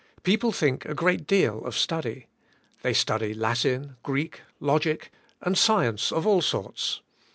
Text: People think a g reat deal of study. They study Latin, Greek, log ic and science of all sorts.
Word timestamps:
People 0.23 0.51
think 0.51 0.83
a 0.85 0.95
g 0.95 1.05
reat 1.05 1.27
deal 1.27 1.63
of 1.63 1.77
study. 1.77 2.25
They 2.81 2.91
study 2.91 3.35
Latin, 3.35 3.97
Greek, 4.01 4.41
log 4.59 4.87
ic 4.87 5.11
and 5.41 5.55
science 5.55 6.11
of 6.11 6.25
all 6.25 6.41
sorts. 6.41 7.01